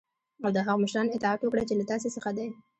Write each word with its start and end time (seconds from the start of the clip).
او 0.43 0.49
د 0.55 0.57
هغه 0.65 0.79
مشرانو 0.83 1.13
اطاعت 1.15 1.39
وکړی 1.41 1.63
چی 1.69 1.75
له 1.77 1.85
تاسی 1.91 2.09
څخه 2.15 2.29
دی. 2.37 2.47